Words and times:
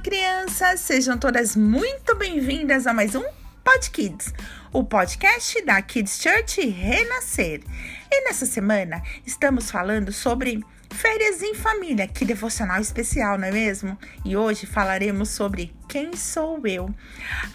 crianças! 0.00 0.80
Sejam 0.80 1.18
todas 1.18 1.54
muito 1.54 2.14
bem-vindas 2.16 2.86
a 2.86 2.92
mais 2.94 3.14
um 3.14 3.22
Pod 3.62 3.90
Kids, 3.90 4.32
o 4.72 4.82
podcast 4.82 5.62
da 5.62 5.80
Kids 5.82 6.18
Church 6.18 6.66
Renascer. 6.66 7.60
E 8.10 8.24
nessa 8.24 8.46
semana 8.46 9.02
estamos 9.26 9.70
falando 9.70 10.10
sobre 10.10 10.64
férias 10.90 11.42
em 11.42 11.54
família, 11.54 12.06
que 12.06 12.24
devocional 12.24 12.80
especial, 12.80 13.38
não 13.38 13.48
é 13.48 13.50
mesmo? 13.50 13.98
E 14.24 14.36
hoje 14.36 14.66
falaremos 14.66 15.30
sobre 15.30 15.74
quem 15.88 16.16
sou 16.16 16.60
eu. 16.66 16.94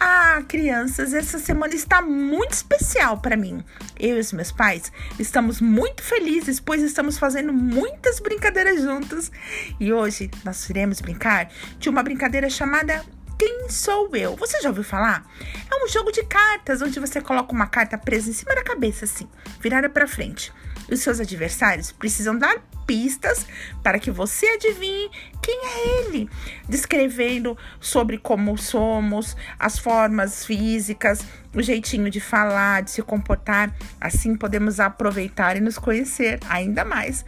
Ah, 0.00 0.42
crianças, 0.48 1.14
essa 1.14 1.38
semana 1.38 1.74
está 1.74 2.02
muito 2.02 2.52
especial 2.52 3.18
para 3.18 3.36
mim. 3.36 3.64
Eu 3.98 4.16
e 4.16 4.20
os 4.20 4.32
meus 4.32 4.52
pais 4.52 4.92
estamos 5.18 5.60
muito 5.60 6.02
felizes, 6.02 6.60
pois 6.60 6.82
estamos 6.82 7.18
fazendo 7.18 7.52
muitas 7.52 8.20
brincadeiras 8.20 8.82
juntos. 8.82 9.30
E 9.78 9.92
hoje 9.92 10.30
nós 10.44 10.68
iremos 10.68 11.00
brincar 11.00 11.50
de 11.78 11.88
uma 11.88 12.02
brincadeira 12.02 12.50
chamada 12.50 13.04
quem 13.38 13.68
sou 13.68 14.14
eu? 14.16 14.34
Você 14.36 14.60
já 14.62 14.70
ouviu 14.70 14.84
falar? 14.84 15.26
É 15.70 15.84
um 15.84 15.88
jogo 15.88 16.10
de 16.10 16.24
cartas 16.24 16.80
onde 16.80 16.98
você 16.98 17.20
coloca 17.20 17.52
uma 17.52 17.66
carta 17.66 17.98
presa 17.98 18.30
em 18.30 18.32
cima 18.32 18.54
da 18.54 18.64
cabeça, 18.64 19.04
assim, 19.04 19.28
virada 19.60 19.90
para 19.90 20.08
frente. 20.08 20.50
E 20.88 20.94
os 20.94 21.00
seus 21.00 21.20
adversários 21.20 21.92
precisam 21.92 22.38
dar 22.38 22.62
pistas 22.86 23.46
para 23.82 23.98
que 23.98 24.10
você 24.10 24.46
adivinhe 24.46 25.10
quem 25.42 25.60
é 25.64 26.06
ele, 26.06 26.30
descrevendo 26.68 27.56
sobre 27.80 28.18
como 28.18 28.56
somos, 28.56 29.36
as 29.58 29.78
formas 29.78 30.44
físicas, 30.44 31.24
o 31.54 31.62
jeitinho 31.62 32.10
de 32.10 32.20
falar, 32.20 32.82
de 32.82 32.90
se 32.90 33.02
comportar. 33.02 33.74
Assim 34.00 34.36
podemos 34.36 34.80
aproveitar 34.80 35.56
e 35.56 35.60
nos 35.60 35.78
conhecer 35.78 36.38
ainda 36.48 36.84
mais. 36.84 37.24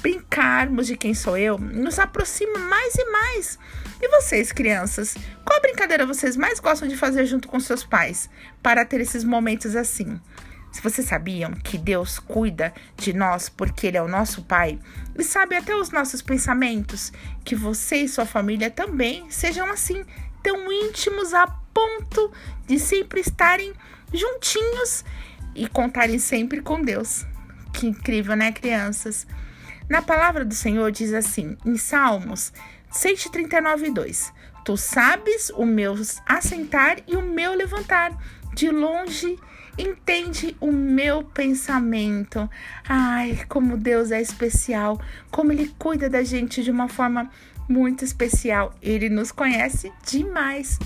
Brincarmos 0.00 0.86
de 0.86 0.96
quem 0.96 1.14
sou 1.14 1.36
eu 1.36 1.58
nos 1.58 1.98
aproxima 1.98 2.58
mais 2.58 2.94
e 2.94 3.04
mais. 3.10 3.58
E 4.00 4.08
vocês, 4.08 4.52
crianças, 4.52 5.16
qual 5.44 5.60
brincadeira 5.60 6.06
vocês 6.06 6.36
mais 6.36 6.60
gostam 6.60 6.88
de 6.88 6.96
fazer 6.96 7.26
junto 7.26 7.48
com 7.48 7.58
seus 7.58 7.84
pais 7.84 8.30
para 8.62 8.84
ter 8.84 9.00
esses 9.00 9.24
momentos 9.24 9.74
assim? 9.74 10.20
Se 10.70 10.82
vocês 10.82 11.06
sabiam 11.06 11.52
que 11.52 11.78
Deus 11.78 12.18
cuida 12.18 12.72
de 12.96 13.12
nós 13.12 13.48
porque 13.48 13.86
Ele 13.86 13.96
é 13.96 14.02
o 14.02 14.08
nosso 14.08 14.42
Pai 14.42 14.78
e 15.18 15.24
sabe 15.24 15.56
até 15.56 15.74
os 15.74 15.90
nossos 15.90 16.22
pensamentos, 16.22 17.12
que 17.44 17.54
você 17.54 18.02
e 18.02 18.08
sua 18.08 18.26
família 18.26 18.70
também 18.70 19.30
sejam 19.30 19.66
assim, 19.70 20.04
tão 20.42 20.70
íntimos 20.70 21.34
a 21.34 21.46
ponto 21.46 22.32
de 22.66 22.78
sempre 22.78 23.20
estarem 23.20 23.72
juntinhos 24.12 25.04
e 25.54 25.66
contarem 25.66 26.18
sempre 26.18 26.60
com 26.60 26.82
Deus. 26.82 27.26
Que 27.72 27.86
incrível, 27.86 28.36
né, 28.36 28.52
crianças? 28.52 29.26
Na 29.88 30.02
palavra 30.02 30.44
do 30.44 30.54
Senhor 30.54 30.90
diz 30.92 31.14
assim, 31.14 31.56
em 31.64 31.76
Salmos 31.76 32.52
139, 32.90 33.90
2: 33.90 34.32
Tu 34.64 34.76
sabes 34.76 35.50
o 35.50 35.64
meu 35.64 35.94
assentar 36.26 36.98
e 37.06 37.16
o 37.16 37.22
meu 37.22 37.54
levantar, 37.54 38.12
de 38.54 38.70
longe 38.70 39.38
entende 39.78 40.56
o 40.60 40.70
meu 40.72 41.22
pensamento. 41.22 42.50
Ai, 42.86 43.44
como 43.48 43.76
Deus 43.76 44.10
é 44.10 44.20
especial, 44.20 45.00
como 45.30 45.52
Ele 45.52 45.72
cuida 45.78 46.10
da 46.10 46.22
gente 46.22 46.62
de 46.62 46.70
uma 46.70 46.88
forma 46.88 47.30
muito 47.68 48.04
especial. 48.04 48.74
Ele 48.82 49.08
nos 49.08 49.30
conhece 49.30 49.92
demais. 50.04 50.78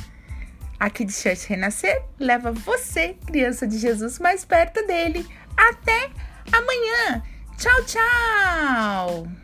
Aqui 0.78 1.05
de 1.05 1.12
Church 1.12 1.48
Renascer 1.48 2.03
leva 2.19 2.53
você, 2.53 3.17
criança 3.27 3.67
de 3.67 3.78
Jesus, 3.78 4.19
mais 4.19 4.45
perto 4.45 4.84
dele. 4.86 5.27
Até 5.56 6.11
amanhã. 6.53 7.23
Tchau, 7.62 7.70
tchau! 7.86 9.41